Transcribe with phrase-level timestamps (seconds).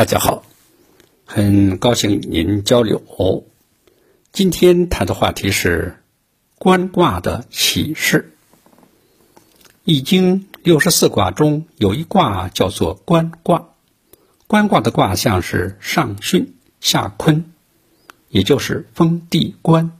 [0.00, 0.44] 大家好，
[1.26, 3.02] 很高兴与您交流。
[4.32, 6.02] 今天谈的话题是
[6.56, 8.32] 观卦的启示。
[9.84, 13.74] 易经六十四卦中有一卦叫做观卦，
[14.46, 16.46] 观卦的卦象是上巽
[16.80, 17.52] 下坤，
[18.30, 19.98] 也就是风地观。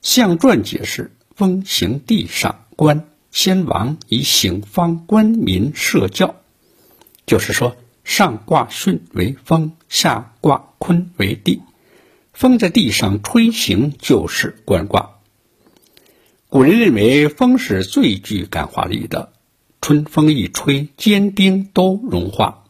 [0.00, 6.36] 象传解释：风行地上，观先王以行方官民社教，
[7.26, 7.76] 就是说。
[8.04, 11.62] 上卦巽为风，下卦坤为地。
[12.32, 15.10] 风在地上吹行，就是观卦。
[16.48, 19.32] 古人认为风是最具感化力的，
[19.80, 22.64] 春风一吹，坚冰都融化。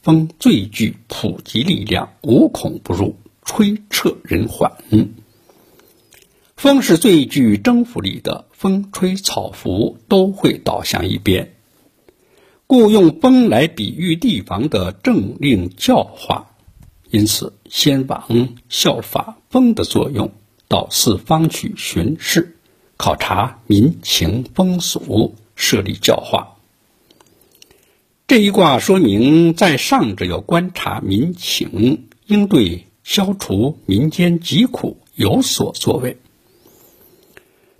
[0.00, 4.72] 风最具普及力量，无孔不入，吹彻人寰。
[6.56, 11.54] 风是最具征服力的，风吹草拂都会倒向一边。
[12.68, 16.50] 故用风来比喻帝王的政令教化，
[17.08, 20.32] 因此先王效法风的作用，
[20.68, 22.58] 到四方去巡视，
[22.98, 26.58] 考察民情风俗，设立教化。
[28.26, 36.16] 这一卦说明，在上者要观察民情，应对消除民间疾苦有所作为；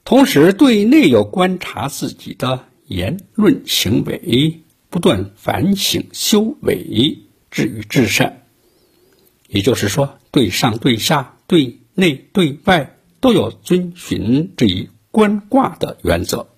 [0.02, 4.62] 同时对内要观察自己的言论行为。
[4.98, 7.20] 不断反省修为，
[7.52, 8.42] 至于至善。
[9.46, 16.48] 也就是说，对上对下、对内对外，都要遵循这一观卦的原则。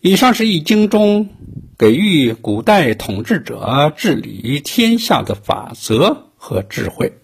[0.00, 1.28] 以上是《易经》中
[1.76, 7.18] 给予古代统治者治理天下的法则和智慧。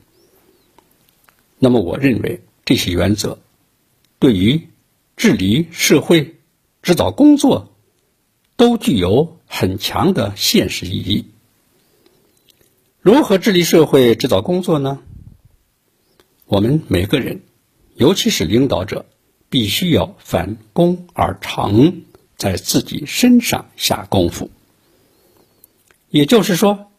[1.61, 3.39] 那么，我认为这些原则
[4.19, 4.67] 对于
[5.17, 6.41] 治理社会、
[6.83, 7.73] 指导工作
[8.57, 9.39] 都具有。
[9.55, 11.27] 很强的现实意义。
[13.03, 14.99] 如何治理社会、制造工作呢？
[16.47, 17.43] 我们每个人，
[17.95, 19.05] 尤其是领导者，
[19.51, 22.05] 必须要反攻而成，
[22.39, 24.51] 在自己身上下功夫。
[26.09, 26.91] 也就是说，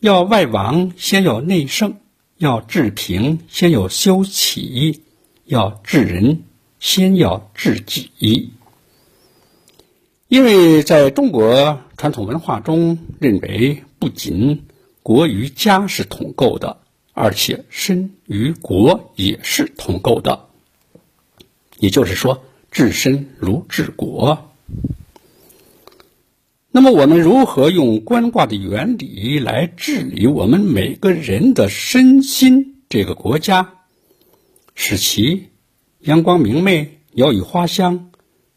[0.00, 2.00] 要外王先要内圣，
[2.36, 5.02] 要治平先要修齐，
[5.44, 6.42] 要治人
[6.80, 8.50] 先要治己。
[10.28, 14.64] 因为在中国传统文化中，认为不仅
[15.04, 16.78] 国与家是同构的，
[17.12, 20.46] 而且身与国也是同构的。
[21.78, 22.42] 也就是说，
[22.72, 24.50] 治身如治国。
[26.72, 32.82] 那么，我们如何用观卦的原理来治理我们每个人的身心？
[32.88, 33.74] 这个国家，
[34.74, 35.50] 使其
[36.00, 38.10] 阳光明媚、鸟语花香、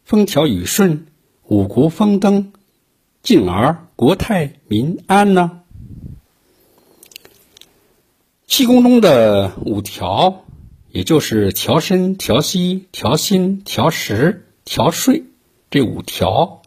[0.04, 1.06] 风调雨顺。
[1.50, 2.52] 五谷丰登，
[3.24, 5.62] 进而国泰民安呢？
[8.46, 10.44] 气功中的五调，
[10.92, 15.24] 也就是调身、调息、调心、调食、调睡
[15.72, 16.62] 这五条，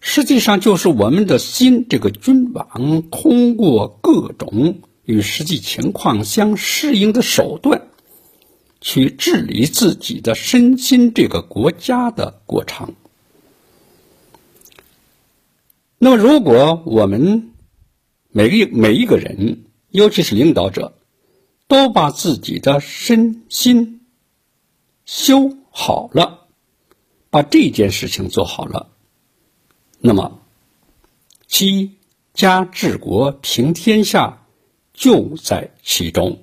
[0.00, 7.82] 实际上就是我们的心这个君王通过各种与实际情况相适应的手段，
[8.80, 12.96] 去治理自己的身心这个国家的过程。
[16.04, 17.54] 那么，如果我们
[18.28, 20.98] 每个每一个人，尤其是领导者，
[21.66, 24.02] 都把自己的身心
[25.06, 26.40] 修好了，
[27.30, 28.90] 把这件事情做好了，
[29.98, 30.42] 那么，
[31.46, 31.92] 七
[32.34, 34.46] 家治国平天下
[34.92, 36.42] 就在其中。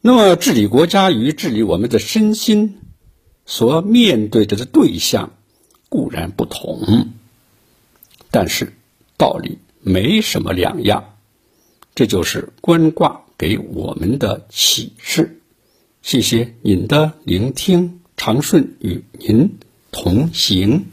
[0.00, 2.78] 那么，治理国家与治理我们的身心
[3.44, 5.34] 所面对着的对象。
[5.90, 7.08] 固然不同，
[8.30, 8.72] 但是
[9.18, 11.16] 道理没什么两样。
[11.94, 15.40] 这就是观卦给我们的启示。
[16.00, 19.58] 谢谢您的聆听，长顺与您
[19.90, 20.86] 同行。